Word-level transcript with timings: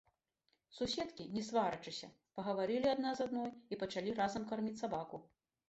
Суседкі, 0.77 1.27
не 1.35 1.43
сварачыся, 1.49 2.09
пагаварылі 2.39 2.87
адна 2.95 3.13
з 3.21 3.29
адной 3.29 3.49
і 3.71 3.81
пачалі 3.85 4.19
разам 4.25 4.51
карміць 4.51 4.77
сабаку. 4.85 5.25